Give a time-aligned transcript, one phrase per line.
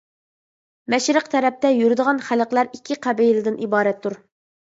[0.93, 4.17] مەشرىق تەرەپتە يۈرىدىغان خەلقلەر ئىككى قەبىلىدىن ئىبارەتتۇر.